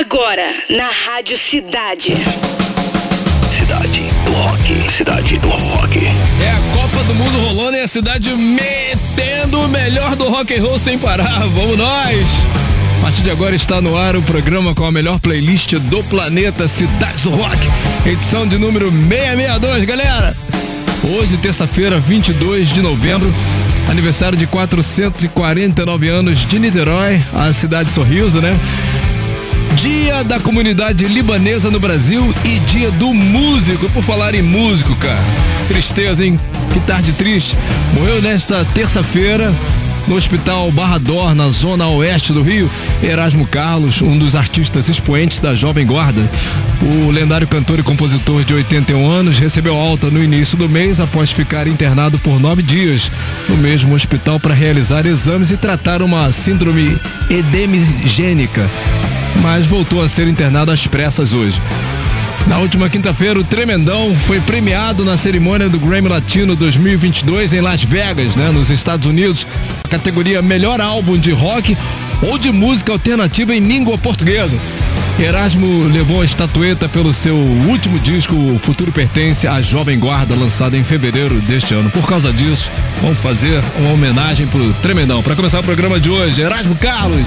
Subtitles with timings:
[0.00, 2.14] Agora, na Rádio Cidade.
[3.52, 4.90] Cidade do Rock.
[4.90, 5.98] Cidade do Rock.
[5.98, 10.62] É a Copa do Mundo rolando e a cidade metendo o melhor do rock and
[10.62, 11.40] roll sem parar.
[11.52, 12.26] Vamos nós!
[12.98, 16.66] A partir de agora está no ar o programa com a melhor playlist do planeta
[16.66, 17.58] Cidades do Rock.
[18.06, 20.34] Edição de número 662, galera.
[21.02, 23.30] Hoje, terça-feira, 22 de novembro,
[23.90, 28.58] aniversário de 449 anos de Niterói, a cidade de Sorriso, né?
[29.76, 33.88] Dia da comunidade libanesa no Brasil e dia do músico.
[33.90, 35.22] Por falar em músico, cara.
[35.68, 36.38] Tristeza, hein?
[36.72, 37.56] Que tarde triste.
[37.94, 39.52] Morreu nesta terça-feira
[40.10, 42.68] no Hospital Barra Dor, na zona oeste do Rio,
[43.00, 46.28] Erasmo Carlos, um dos artistas expoentes da Jovem Guarda.
[46.82, 51.30] O lendário cantor e compositor de 81 anos recebeu alta no início do mês após
[51.30, 53.08] ficar internado por nove dias
[53.48, 56.98] no mesmo hospital para realizar exames e tratar uma síndrome
[57.30, 58.68] edemigênica,
[59.40, 61.60] mas voltou a ser internado às pressas hoje.
[62.46, 67.84] Na última quinta-feira, o Tremendão foi premiado na cerimônia do Grammy Latino 2022 em Las
[67.84, 69.46] Vegas, né, nos Estados Unidos,
[69.88, 71.76] categoria Melhor Álbum de Rock
[72.22, 74.56] ou de Música Alternativa em Língua Portuguesa.
[75.18, 80.76] Erasmo levou a estatueta pelo seu último disco, O Futuro Pertence à Jovem Guarda, lançado
[80.76, 81.90] em fevereiro deste ano.
[81.90, 82.70] Por causa disso,
[83.02, 85.22] vamos fazer uma homenagem pro Tremendão.
[85.22, 87.26] Para começar o programa de hoje, Erasmo Carlos.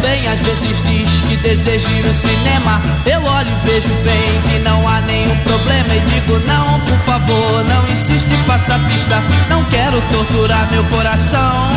[0.00, 2.80] Bem, às vezes diz que deseja ir no cinema.
[3.04, 5.94] Eu olho e vejo bem que não há nenhum problema.
[5.94, 9.22] E digo, não, por favor, não insiste, faça a pista.
[9.50, 11.72] Não quero torturar meu coração.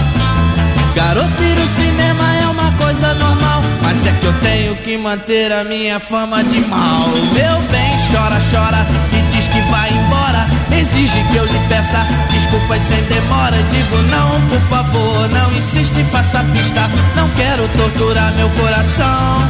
[0.96, 3.64] Garoto, ir no cinema é uma coisa normal.
[3.82, 7.10] Mas é que eu tenho que manter a minha fama de mal.
[7.34, 10.46] Meu bem, chora, chora e diz que vai embora.
[10.72, 12.06] Exige que eu lhe peça
[12.52, 13.58] desculpas sem demora.
[13.72, 16.90] Digo, não, por favor, não insiste, faça pista.
[17.16, 19.48] Não quero torturar meu coração.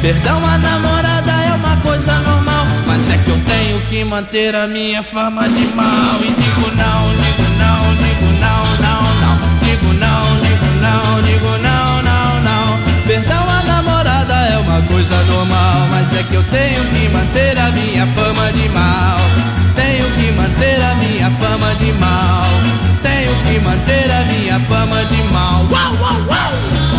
[0.00, 2.66] Perdão, a namorada é uma coisa normal.
[2.86, 6.16] Mas é que eu tenho que manter a minha fama de mal.
[6.20, 9.36] E digo, não, digo, não, digo, não, não, não.
[9.62, 12.78] Digo, não, digo, não, digo, não, não, não.
[13.06, 15.86] Perdão, a namorada é uma coisa normal.
[15.90, 19.55] Mas é que eu tenho que manter a minha fama de mal.
[20.46, 22.46] Manter a minha fama de mal.
[23.02, 25.66] Tenho que manter a minha fama de mal.
[25.68, 26.95] Uau, uau, uau!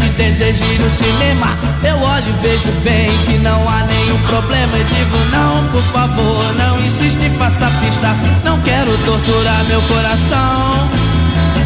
[0.00, 1.56] Que deseja ir no cinema.
[1.82, 4.78] Eu olho e vejo bem que não há nenhum problema.
[4.78, 8.14] E digo, não, por favor, não insiste, faça a pista.
[8.44, 10.88] Não quero torturar meu coração.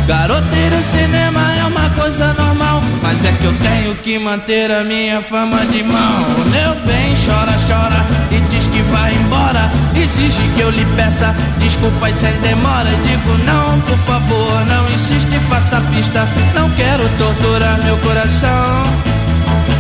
[0.07, 2.83] Garoto, ir no cinema é uma coisa normal.
[3.03, 6.21] Mas é que eu tenho que manter a minha fama de mal.
[6.51, 8.41] Meu bem, chora, chora e
[8.73, 9.71] que vai embora.
[9.95, 12.91] Exige que eu lhe peça desculpas sem demora.
[13.05, 16.27] Digo, não, por favor, não insiste, faça pista.
[16.55, 18.87] Não quero torturar meu coração.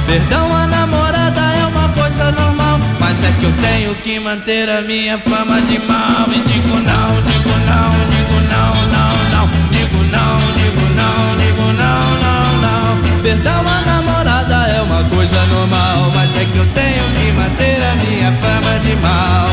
[0.06, 2.78] Perdão, a namorada é uma coisa normal.
[3.00, 6.26] Mas é que eu tenho que manter a minha fama de mal.
[6.28, 9.46] E digo, não, digo, não, digo, não, não, não.
[9.70, 13.22] Digo, não, digo, não, digo, não, não, não.
[13.22, 16.21] Perdão, a namorada é uma coisa normal.
[16.42, 19.48] É que eu tenho que manter a minha fama de mal.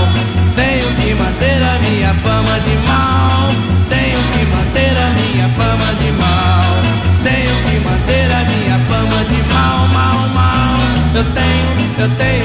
[0.55, 3.53] Tenho que manter a minha fama de mal.
[3.89, 6.65] Tenho que manter a minha fama de mal.
[7.21, 10.79] Tenho que manter a minha fama de mal, mal, mal.
[11.13, 11.69] Eu tenho,
[11.99, 12.38] eu tenho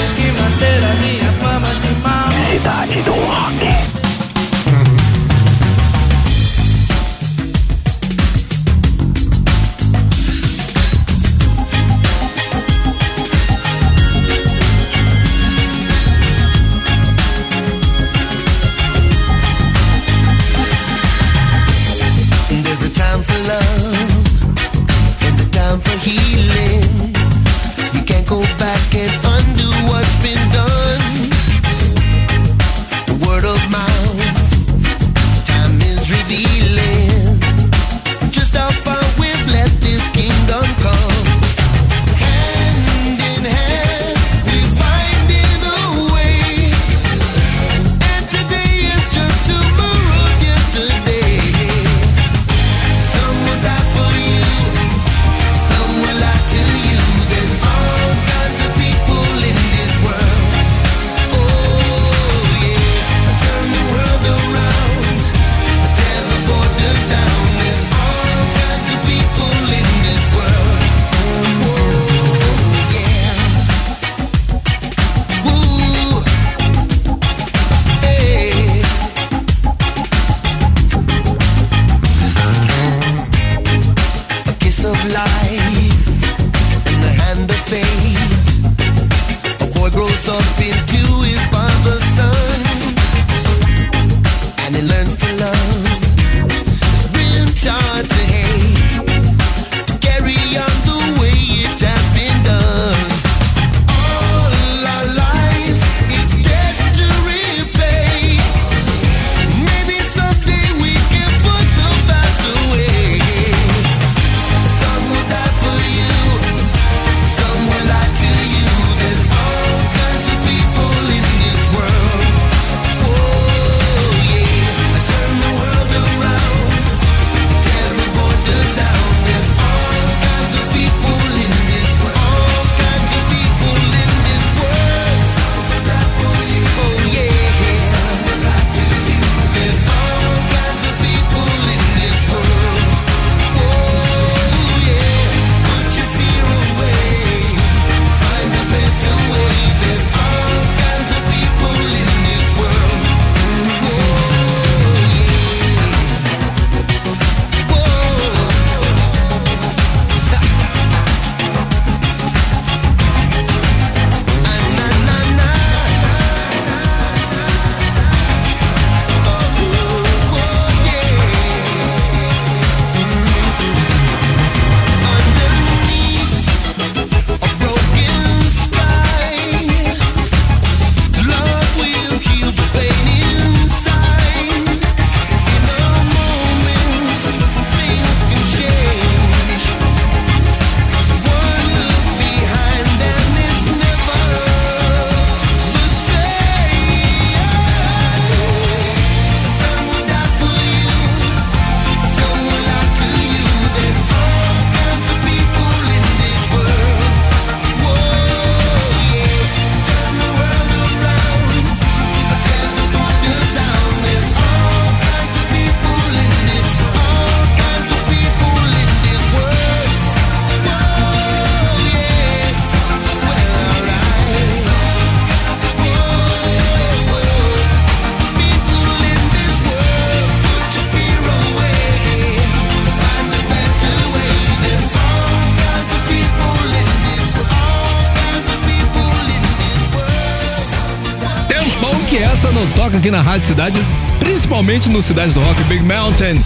[242.94, 243.76] toca aqui na Rádio Cidade,
[244.20, 246.40] principalmente no Cidade do Rock, Big Mountain,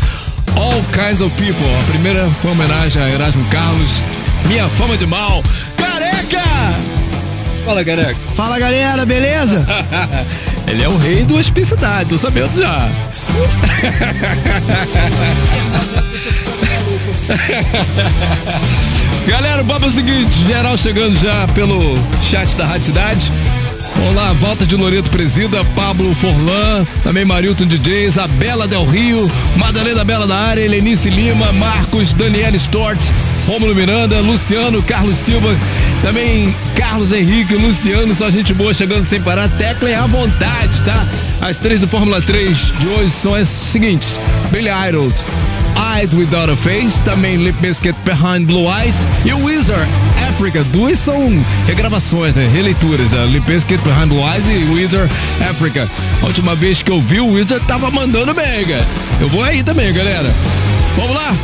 [0.56, 1.66] All Kinds of People.
[1.80, 4.02] A primeira foi uma homenagem a Erasmo Carlos,
[4.46, 5.42] Minha Fama de Mal.
[5.76, 6.42] Careca!
[7.64, 8.16] Fala, careca.
[8.34, 9.66] Fala galera, beleza?
[10.66, 12.88] Ele é o rei do hospicidade, tô sabendo já.
[19.26, 23.32] Galera, o papo é o seguinte, geral chegando já pelo chat da Rádio Cidade.
[23.98, 30.04] Vamos lá, volta de Loreto Presida, Pablo Forlan, também Marilton DJ, Isabela Del Rio, Madalena
[30.04, 33.00] Bela da área, Helenice Lima, Marcos, Daniela Stort,
[33.46, 35.56] Rômulo Miranda, Luciano, Carlos Silva,
[36.00, 41.06] também Carlos Henrique, Luciano, só gente boa chegando sem parar, teclem à vontade, tá?
[41.40, 44.18] As três do Fórmula 3 de hoje são as seguintes:
[44.52, 45.12] Billy Idol,
[45.96, 49.88] Eyes Without a Face, também Limp Bizkit Behind Blue Eyes e Wizard
[50.28, 50.62] Africa.
[50.64, 52.48] Duas são regravações, né?
[52.52, 53.12] Releituras.
[53.14, 55.10] A Limp Bizkit Behind Eyes e Wizard
[55.48, 55.88] Africa.
[56.22, 58.84] A última vez que eu vi o Wizard tava mandando cara.
[59.20, 60.32] Eu vou aí também, galera.
[60.96, 61.34] Vamos lá?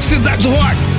[0.00, 0.97] Cidade do Rock.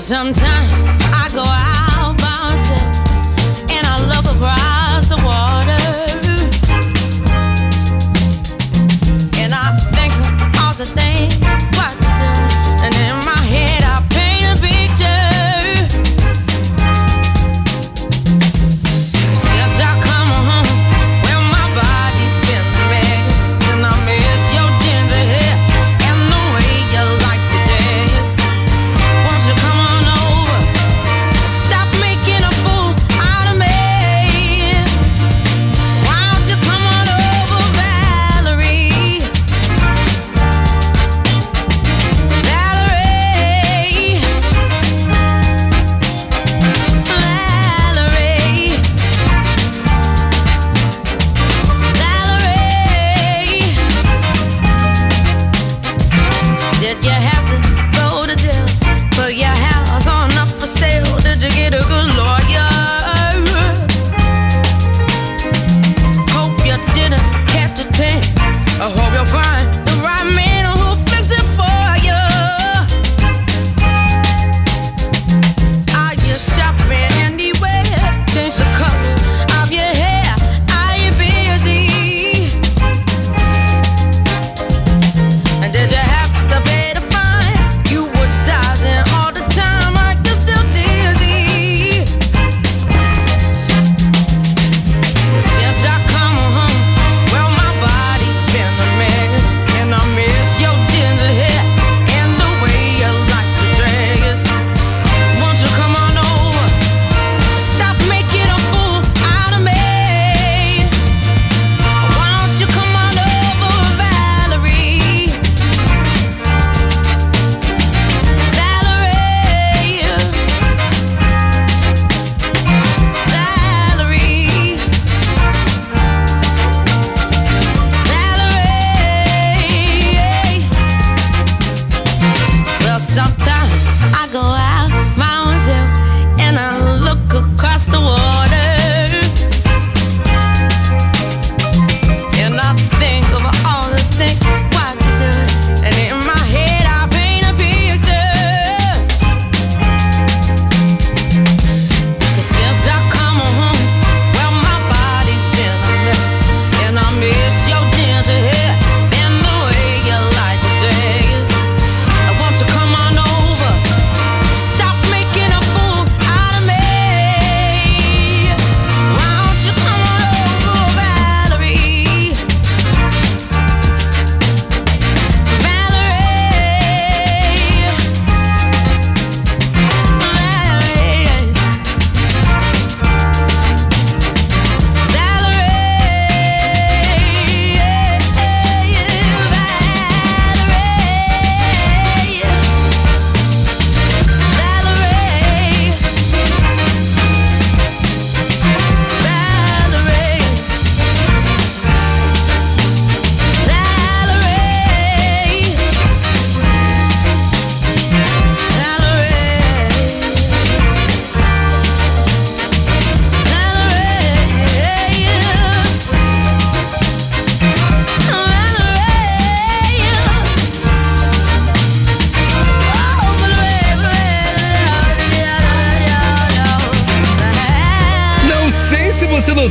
[0.00, 0.85] sometimes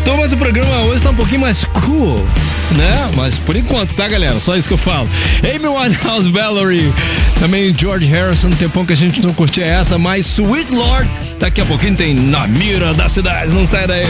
[0.05, 2.23] Então, mas o programa hoje tá um pouquinho mais cool,
[2.77, 3.11] né?
[3.15, 4.39] Mas por enquanto, tá, galera?
[4.39, 5.09] Só isso que eu falo.
[5.43, 6.93] Amy Winehouse, Valerie,
[7.39, 11.65] também George Harrison, tempão que a gente não curtia essa, mas Sweet Lord, daqui a
[11.65, 14.05] pouquinho tem Na Mira da Cidade, não sai daí.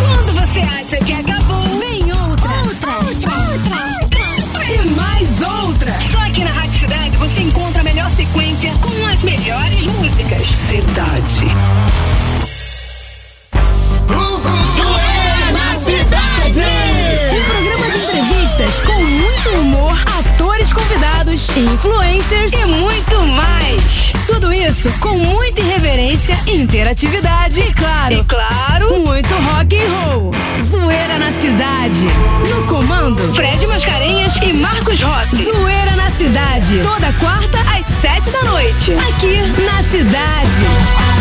[0.00, 4.64] Quando você acha que acabou, vem outra, outra, outra, outra, outra.
[4.66, 5.92] e mais outra.
[6.10, 10.48] Só que na Rádio Cidade você encontra a melhor sequência com as melhores músicas.
[10.68, 11.53] Cidade.
[21.74, 24.12] influencers e muito mais.
[24.26, 30.30] Tudo isso com muita irreverência, interatividade e claro, e claro, muito rock and roll.
[30.60, 32.06] Zoeira na cidade.
[32.48, 35.44] No comando, Fred Mascarenhas e Marcos Rossi.
[35.44, 36.78] Zoeira na cidade.
[36.78, 38.92] Toda quarta às sete da noite.
[38.92, 41.13] Aqui na cidade.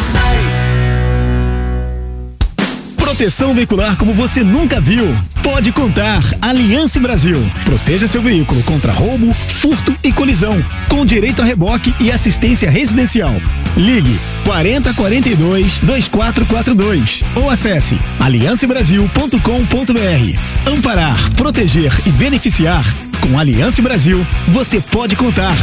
[3.13, 5.15] Proteção veicular como você nunca viu.
[5.43, 6.23] Pode contar.
[6.41, 7.37] Aliança Brasil.
[7.63, 10.57] Proteja seu veículo contra roubo, furto e colisão.
[10.89, 13.35] Com direito a reboque e assistência residencial.
[13.77, 20.71] Ligue 40 42 2442 ou acesse aliancebrasil.com.br.
[20.71, 22.83] Amparar, proteger e beneficiar.
[23.21, 25.53] Com Aliança Brasil, você pode contar.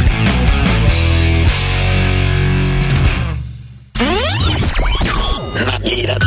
[5.65, 6.17] Na mira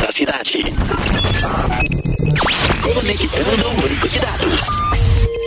[0.00, 0.64] da cidade.
[2.94, 4.92] Conectando o banco de dados.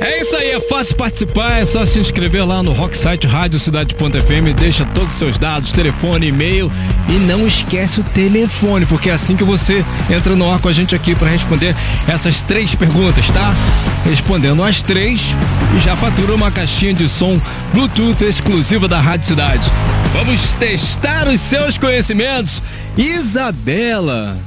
[0.01, 4.53] É isso aí, é fácil participar, é só se inscrever lá no Rocksite Rádio Cidade.fm,
[4.55, 6.71] deixa todos os seus dados, telefone, e-mail
[7.07, 10.73] e não esquece o telefone, porque é assim que você entra no ar com a
[10.73, 11.73] gente aqui para responder
[12.07, 13.55] essas três perguntas, tá?
[14.03, 15.33] Respondendo as três
[15.75, 17.39] e já fatura uma caixinha de som
[17.73, 19.71] Bluetooth exclusiva da Rádio Cidade.
[20.13, 22.61] Vamos testar os seus conhecimentos.
[22.97, 24.37] Isabela.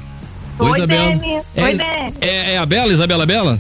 [0.58, 1.20] Ô, Oi, Isabela.
[1.54, 1.78] É, Oi,
[2.20, 3.58] é, é a Bela, Isabela Bela?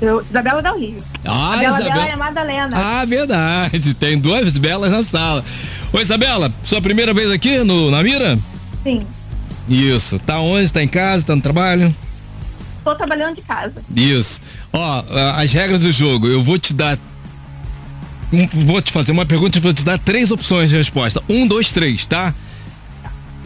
[0.00, 1.02] Eu, Isabela Del Rio.
[1.24, 1.94] Ah, a Bela Isabela.
[1.94, 2.76] dela é a Madalena.
[2.76, 3.94] Ah, verdade.
[3.96, 5.44] Tem duas belas na sala.
[5.92, 8.38] Oi, Isabela, sua primeira vez aqui no, na Mira?
[8.82, 9.06] Sim.
[9.68, 10.18] Isso.
[10.18, 10.72] Tá onde?
[10.72, 11.24] Tá em casa?
[11.24, 11.94] Tá no trabalho?
[12.82, 13.74] Tô trabalhando de casa.
[13.96, 14.40] Isso.
[14.72, 15.04] Ó,
[15.36, 16.26] as regras do jogo.
[16.26, 16.98] Eu vou te dar.
[18.52, 21.22] Vou te fazer uma pergunta e vou te dar três opções de resposta.
[21.28, 22.34] Um, dois, três, tá?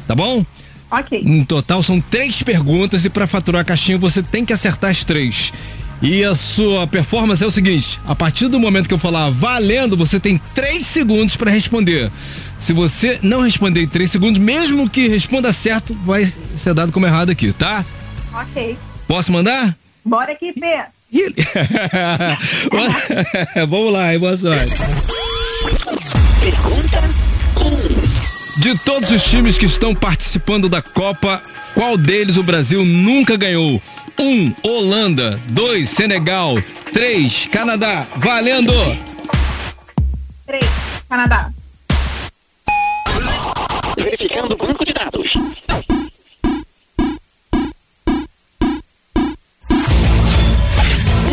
[0.09, 0.45] Tá bom?
[0.91, 1.23] Ok.
[1.23, 5.05] No total são três perguntas e para faturar a caixinha você tem que acertar as
[5.05, 5.53] três.
[6.01, 9.99] E a sua performance é o seguinte: a partir do momento que eu falar valendo,
[9.99, 12.11] você tem três segundos para responder.
[12.57, 17.05] Se você não responder em três segundos, mesmo que responda certo, vai ser dado como
[17.05, 17.85] errado aqui, tá?
[18.33, 18.79] Ok.
[19.07, 19.77] Posso mandar?
[20.05, 20.85] Bora aqui, Fê.
[23.69, 24.73] Vamos lá, e boa sorte.
[26.41, 27.03] Pergunta
[28.59, 31.41] De todos os times que estão participando da Copa,
[31.75, 33.81] qual deles o Brasil nunca ganhou?
[34.19, 35.39] Um, Holanda.
[35.47, 36.57] Dois, Senegal.
[36.93, 38.05] Três, Canadá.
[38.17, 38.73] Valendo!
[40.45, 40.65] Três.
[41.09, 41.51] Canadá.
[43.97, 45.35] Verificando o banco de dados.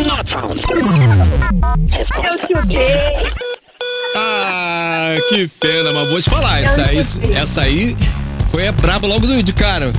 [0.06, 0.60] Not found.
[1.90, 2.46] Resposta.
[2.48, 3.55] Eu chutei.
[5.06, 6.98] Ah, que pena, mas vou te falar, essa aí,
[7.32, 7.96] essa aí
[8.50, 9.92] foi a braba logo de cara.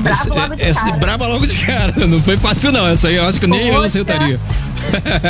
[0.00, 0.96] Braba essa, logo de essa cara.
[0.96, 1.94] braba logo de cara.
[2.06, 3.86] Não foi fácil não, essa aí eu acho que nem eu Poxa.
[3.86, 4.40] acertaria.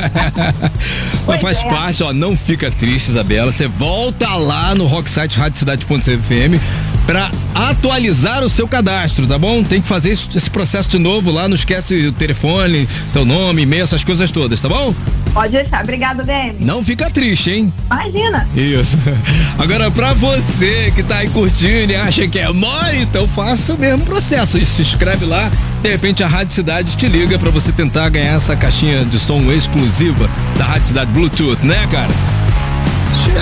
[1.27, 1.69] Mas faz é.
[1.69, 3.53] parte, ó, não fica triste, Isabela.
[3.53, 6.59] Você volta lá no Rocksite Rádio Cidade.cfm
[7.07, 9.63] pra atualizar o seu cadastro, tá bom?
[9.63, 13.83] Tem que fazer esse processo de novo lá, não esquece o telefone, teu nome, e-mail,
[13.83, 14.95] essas coisas todas, tá bom?
[15.33, 15.83] Pode deixar.
[15.83, 16.57] Obrigado, Dani.
[16.61, 17.73] Não fica triste, hein?
[17.91, 18.47] Imagina.
[18.55, 18.99] Isso.
[19.59, 23.79] Agora, pra você que tá aí curtindo e acha que é mole, então faça o
[23.79, 24.59] mesmo processo.
[24.59, 25.51] E se inscreve lá.
[25.83, 29.41] De repente, a Rádio Cidade te liga pra você tentar ganhar essa caixinha de som
[29.53, 32.11] exclusiva da Rádio Cidade Bluetooth, né, cara?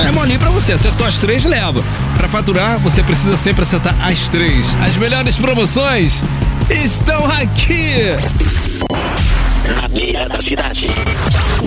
[0.06, 0.72] É molinho pra você.
[0.72, 1.82] Acertou as três, leva.
[2.16, 4.66] Pra faturar, você precisa sempre acertar as três.
[4.86, 6.22] As melhores promoções
[6.70, 8.16] estão aqui.
[9.66, 10.88] Na mira da cidade.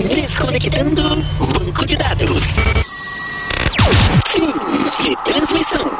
[0.08, 1.02] Desconectando
[1.38, 2.56] banco de dados.
[4.28, 4.52] Fim
[5.04, 5.90] de transmissão.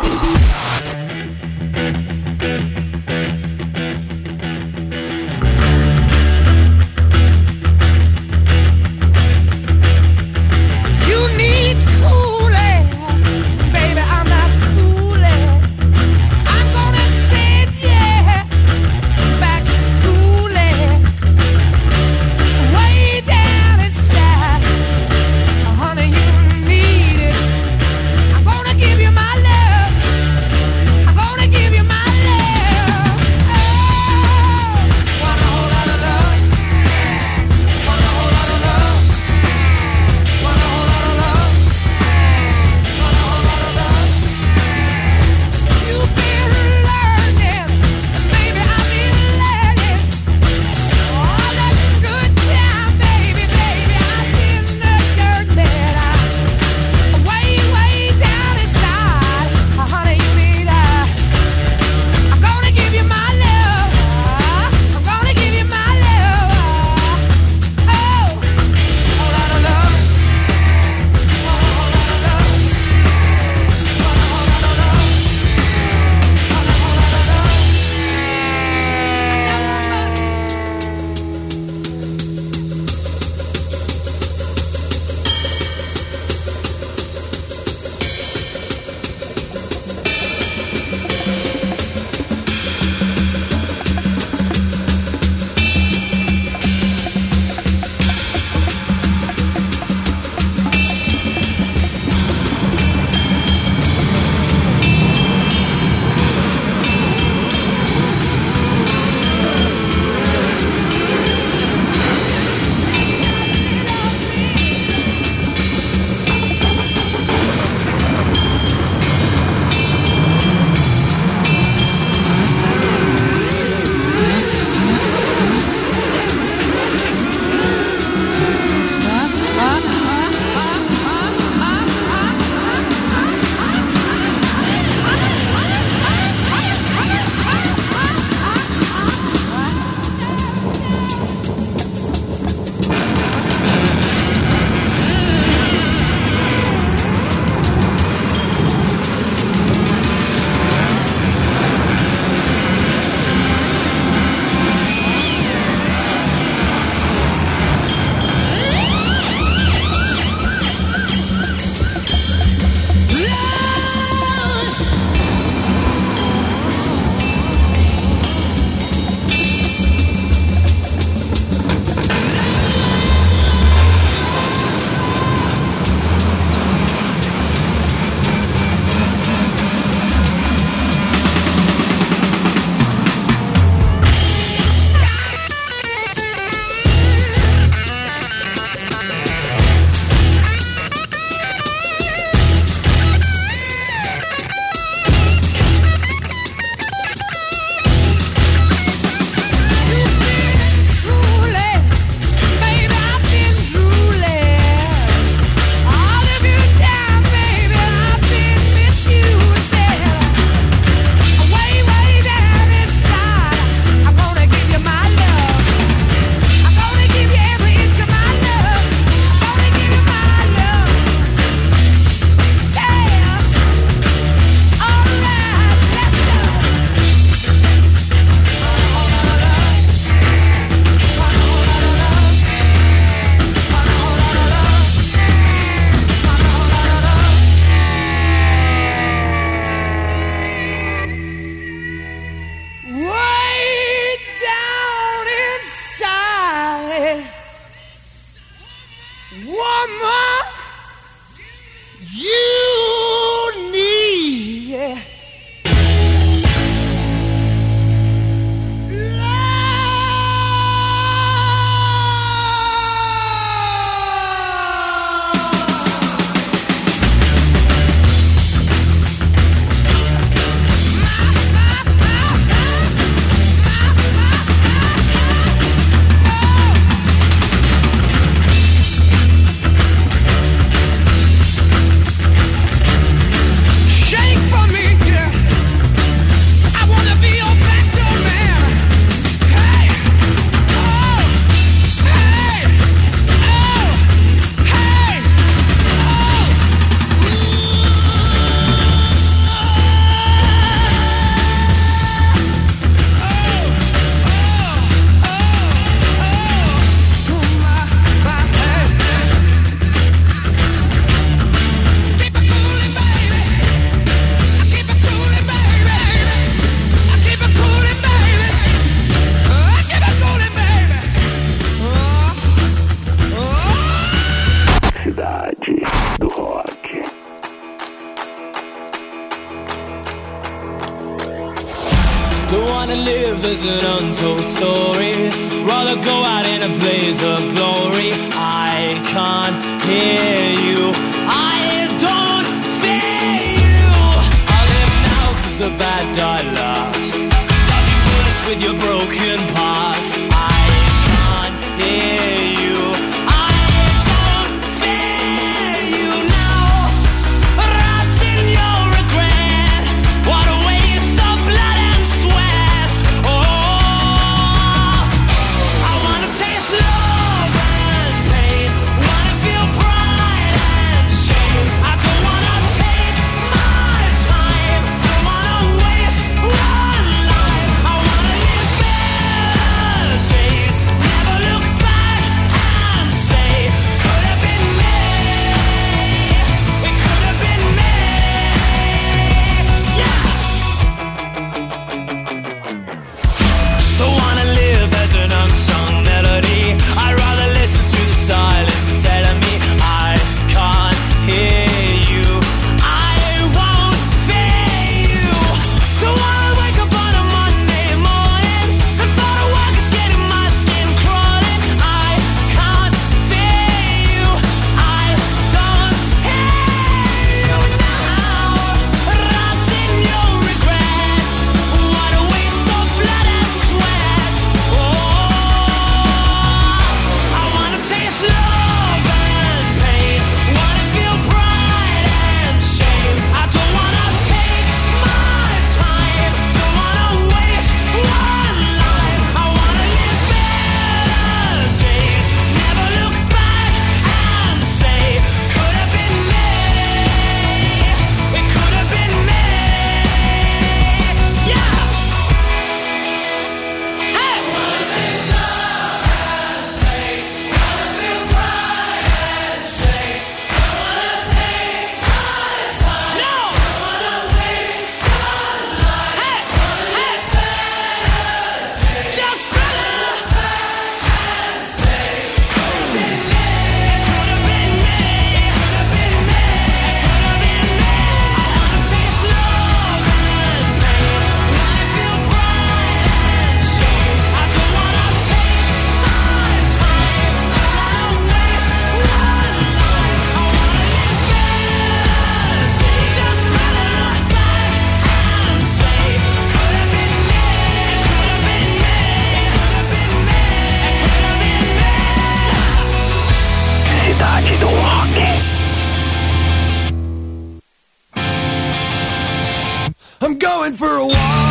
[510.40, 511.49] Going for a walk.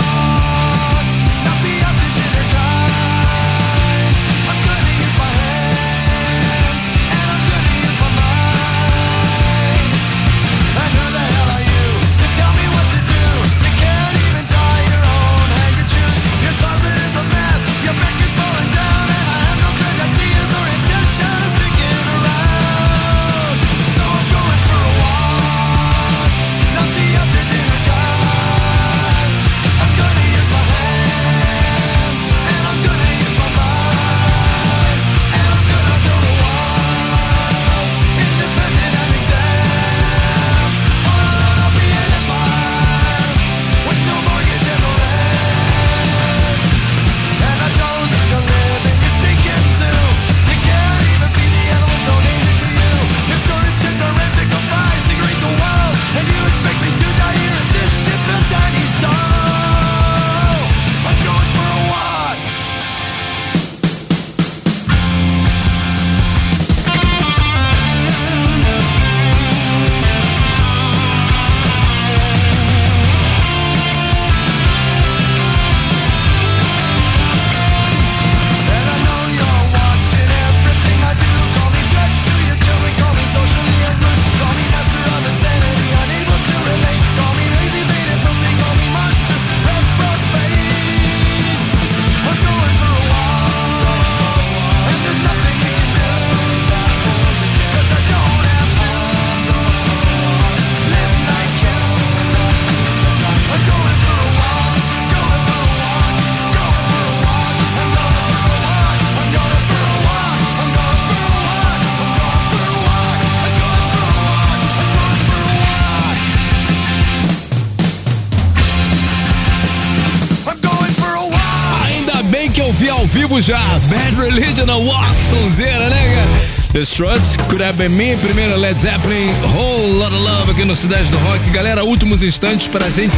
[123.10, 123.60] vivo já.
[123.90, 126.60] Bad Religion Awards, sonzeira, né, cara?
[126.74, 130.76] The Struts, Could Have Been Me, primeiro Led Zeppelin, Whole Lot of Love aqui no
[130.76, 131.50] Cidade do Rock.
[131.50, 133.16] Galera, últimos instantes pra gente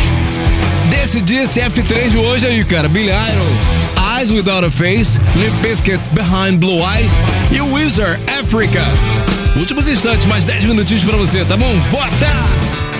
[0.90, 2.88] decidir esse F3 de hoje aí, cara.
[2.88, 7.12] Billy Idol, Eyes Without a Face, Limp Biscuit, Behind Blue Eyes
[7.52, 8.84] e Wizard, Africa.
[9.58, 11.76] Últimos instantes, mais 10 minutinhos pra você, tá bom?
[11.92, 12.91] Bota!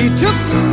[0.00, 0.69] He took the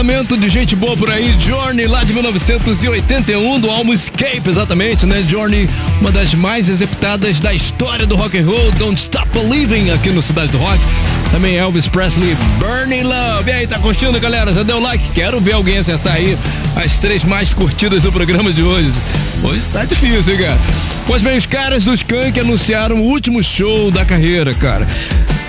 [0.00, 1.36] casamento de gente boa por aí.
[1.38, 5.22] Journey, lá de 1981, do álbum Escape, exatamente, né?
[5.28, 5.68] Journey,
[6.00, 8.72] uma das mais executadas da história do rock and roll.
[8.78, 10.80] Don't Stop Believing, aqui no Cidade do Rock.
[11.30, 13.50] Também Elvis Presley, Burning Love.
[13.50, 14.52] E aí, tá curtindo, galera?
[14.52, 15.12] Já deu like?
[15.12, 16.36] Quero ver alguém acertar aí
[16.74, 18.92] as três mais curtidas do programa de hoje.
[19.42, 20.58] Hoje tá difícil, hein, cara?
[21.06, 24.86] Pois bem, os caras do Skank anunciaram o último show da carreira, cara.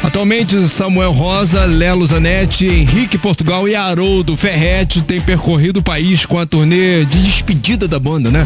[0.04, 6.40] Atualmente, Samuel Rosa, Lelo Zanetti, Henrique Portugal e Haroldo Ferretti têm percorrido o país com
[6.40, 8.46] a turnê de despedida da banda, né?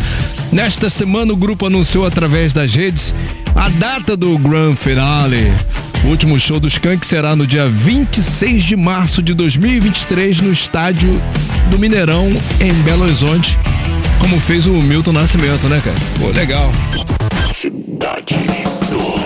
[0.51, 3.13] Nesta semana, o grupo anunciou através das redes
[3.55, 5.51] a data do Grand Finale.
[6.03, 11.09] O último show dos Skank será no dia 26 de março de 2023 no estádio
[11.71, 12.27] do Mineirão,
[12.59, 13.57] em Belo Horizonte,
[14.19, 15.97] como fez o Milton Nascimento, né, cara?
[16.19, 16.71] Pô, legal.
[17.53, 18.35] Cidade
[18.91, 19.24] do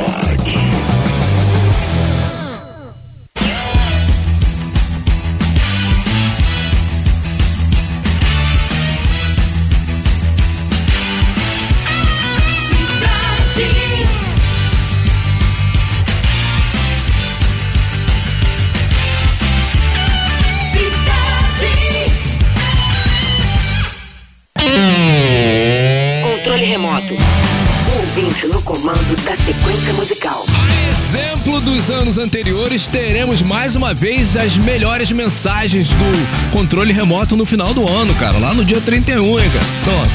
[32.18, 38.14] anteriores, teremos mais uma vez as melhores mensagens do controle remoto no final do ano,
[38.16, 38.38] cara.
[38.38, 39.66] Lá no dia 31, hein, cara.
[39.82, 40.07] Então,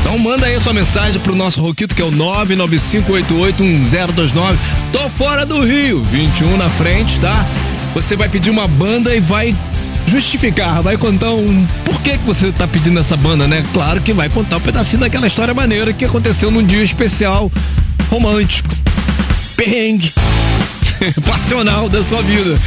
[0.00, 4.56] então manda aí a sua mensagem pro nosso Roquito, que é o 995881029.
[4.92, 7.44] Tô fora do Rio, 21 na frente, tá?
[7.94, 9.54] Você vai pedir uma banda e vai
[10.06, 13.64] justificar, vai contar um por que que você tá pedindo essa banda, né?
[13.72, 17.50] Claro que vai contar um pedacinho daquela história maneira que aconteceu num dia especial,
[18.10, 18.68] romântico,
[19.56, 20.12] perrengue,
[21.24, 22.58] passional da sua vida.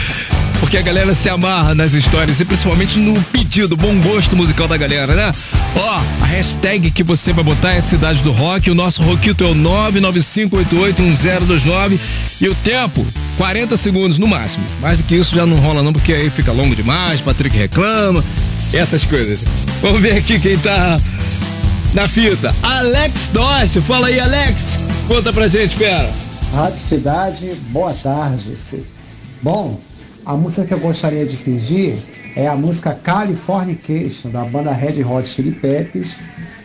[0.60, 4.76] Porque a galera se amarra nas histórias e principalmente no pedido, bom gosto musical da
[4.76, 5.32] galera, né?
[5.76, 9.48] Ó, a hashtag que você vai botar é Cidade do Rock, o nosso Roquito é
[9.48, 12.00] o 995881029
[12.42, 13.06] e o tempo,
[13.38, 14.66] 40 segundos no máximo.
[14.82, 18.24] Mais do que isso já não rola não, porque aí fica longo demais, Patrick reclama,
[18.74, 19.44] essas coisas.
[19.82, 20.98] Vamos ver aqui quem tá
[21.94, 22.54] na fita.
[22.64, 26.27] Alex Doce, fala aí Alex, conta pra gente, fera.
[26.54, 28.54] Rádio Cidade, boa tarde.
[29.42, 29.80] Bom,
[30.26, 31.94] a música que eu gostaria de pedir
[32.36, 36.18] é a música Californication, da banda Red Hot Chili Peppers,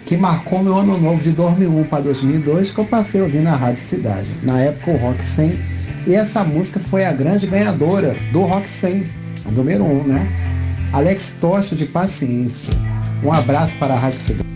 [0.06, 3.82] que marcou meu ano novo de 2001 para 2002, que eu passei ouvindo na Rádio
[3.82, 4.28] Cidade.
[4.42, 5.58] Na época, o Rock 100.
[6.06, 9.06] E essa música foi a grande ganhadora do Rock 100,
[9.46, 10.26] o número 1, né?
[10.92, 12.72] Alex Tocha de Paciência.
[13.22, 14.51] Um abraço para a Rádio Cidade.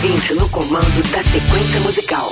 [0.00, 2.30] 20 no comando da sequência musical.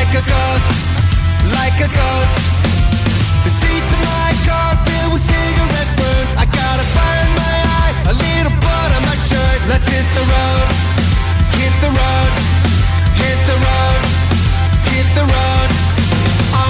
[0.00, 0.70] Like a ghost,
[1.52, 2.34] like a ghost.
[3.44, 6.32] The seats in my car filled with cigarette burns.
[6.40, 9.60] I got a fire in my eye, a little blood on my shirt.
[9.68, 10.66] Let's hit the road,
[11.60, 12.32] hit the road,
[13.20, 14.00] hit the road,
[14.88, 15.68] hit the road.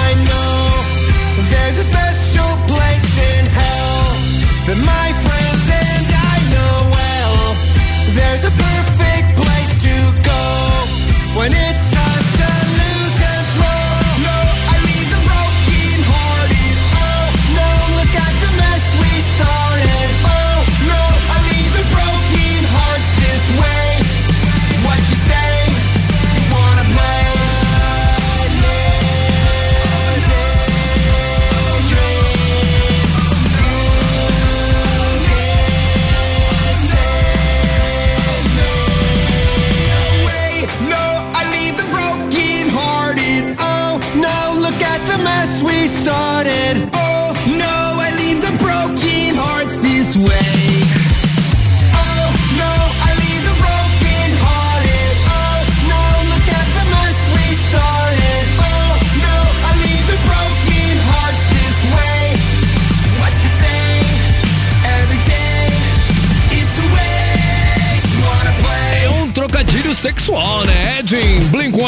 [0.03, 0.59] I know
[1.51, 3.70] there's a special place in hell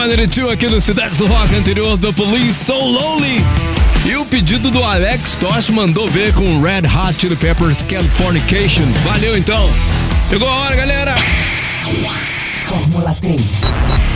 [0.04, 3.42] 102 aqui no Cidade do Rock anterior do Police So Lonely.
[4.06, 8.84] E o pedido do Alex Tosh mandou ver com Red Hot Chili Peppers Californication.
[9.06, 9.70] Valeu então.
[10.30, 11.16] Chegou a hora, galera.
[12.68, 13.42] Fórmula 3.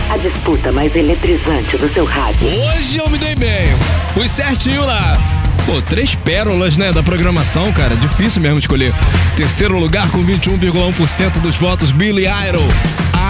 [0.09, 2.47] A disputa mais eletrizante do seu rádio.
[2.47, 3.73] Hoje eu me dei bem.
[4.13, 5.17] Fui certinho lá.
[5.65, 7.95] Pô, três pérolas, né, da programação, cara.
[7.95, 8.93] Difícil mesmo escolher.
[9.37, 12.67] Terceiro lugar com 21,1% dos votos, Billy Idol.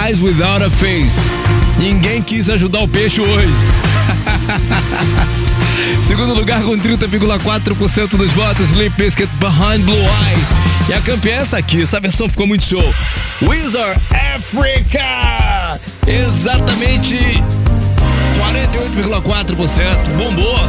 [0.06, 1.20] Eyes Without a Face.
[1.80, 3.54] Ninguém quis ajudar o peixe hoje.
[6.08, 10.50] Segundo lugar com 30,4% dos votos, Limp Bizkit Behind Blue Eyes.
[10.90, 12.94] E a campeã é essa aqui, essa versão ficou muito show.
[13.42, 14.00] Wizard
[14.36, 15.80] Africa!
[16.08, 17.18] Exatamente
[18.38, 20.18] 48,4%.
[20.18, 20.60] Bombou.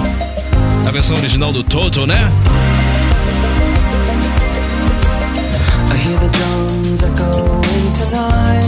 [0.86, 2.32] A versão original do Toto, né?
[5.90, 8.67] I hear the drums echoing tonight,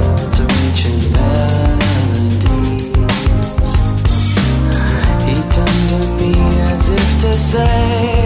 [7.51, 8.20] say.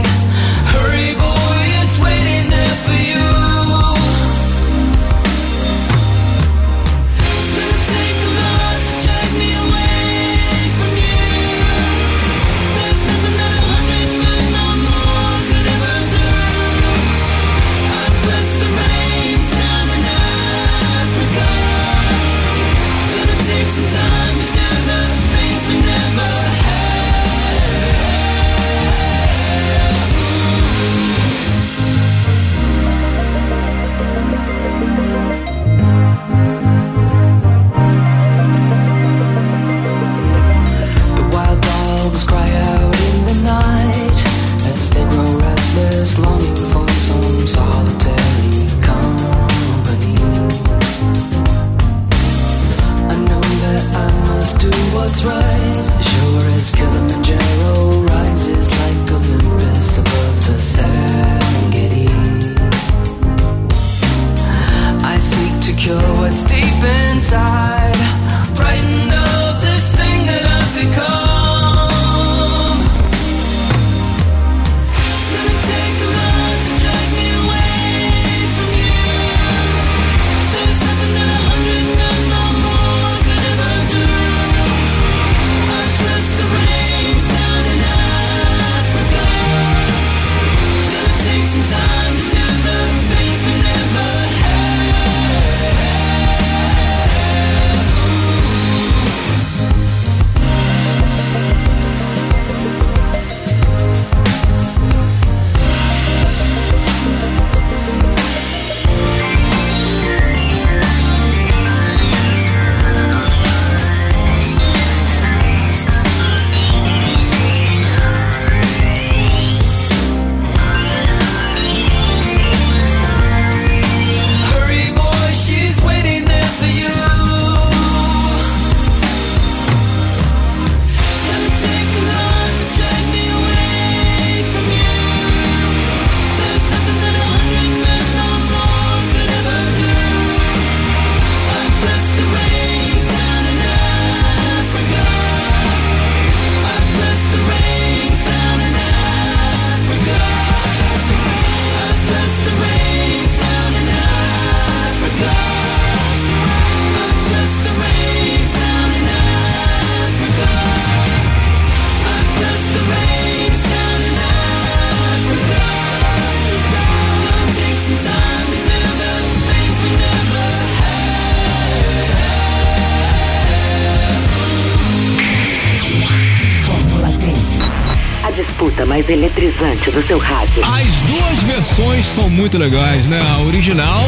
[178.95, 180.63] Mais eletrizante do seu rádio.
[180.63, 183.21] As duas versões são muito legais, né?
[183.35, 184.05] A original,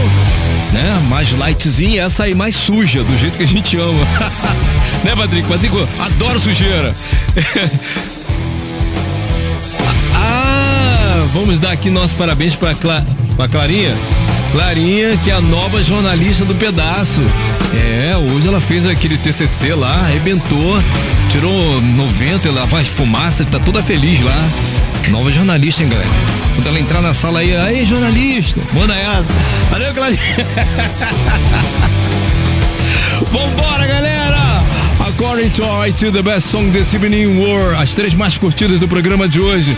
[0.72, 1.04] né?
[1.10, 4.00] Mais lightzinha essa aí mais suja, do jeito que a gente ama.
[5.04, 5.46] né, Patrick?
[5.46, 6.96] Patrick, adoro sujeira.
[10.16, 13.06] ah, vamos dar aqui nossos parabéns pra, Cla
[13.52, 13.94] Clarinha.
[14.54, 17.22] Clarinha, que é a nova jornalista do pedaço.
[17.74, 20.82] É, hoje ela fez aquele TCC lá, arrebentou,
[21.30, 24.50] tirou 90, ela faz fumaça, tá toda feliz lá.
[25.10, 26.10] Nova jornalista, hein, galera?
[26.56, 29.26] Quando ela entrar na sala aí, aí, jornalista, manda essa.
[29.72, 30.20] Valeu, Clarinha.
[33.32, 34.66] Vambora, galera!
[35.08, 39.28] According to IT, the best song this evening were as três mais curtidas do programa
[39.28, 39.76] de hoje.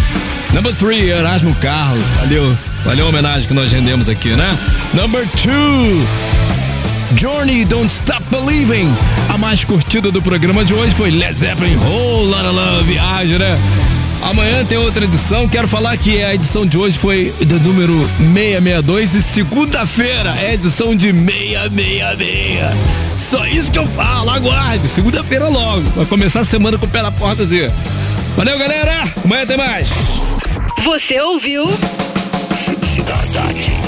[0.53, 2.03] Number three, Erasmo Carlos.
[2.21, 4.57] Valeu, valeu a homenagem que nós rendemos aqui, né?
[4.93, 6.05] Number two,
[7.15, 8.91] Journey Don't Stop Believing.
[9.29, 12.91] A mais curtida do programa de hoje foi Led Zeppelin Whole Lotta Love.
[12.91, 13.57] Viagem, né?
[14.21, 15.47] Amanhã tem outra edição.
[15.47, 20.53] Quero falar que a edição de hoje foi do número 662 e segunda-feira é a
[20.53, 22.99] edição de 666.
[23.17, 24.29] Só isso que eu falo.
[24.29, 24.87] Aguarde.
[24.87, 25.81] Segunda-feira logo.
[25.95, 27.71] Vai começar a semana com o pé na porta, Zé.
[28.35, 29.03] Valeu, galera.
[29.23, 29.89] Amanhã tem mais.
[30.83, 31.65] Você ouviu?
[32.83, 33.78] Cidade.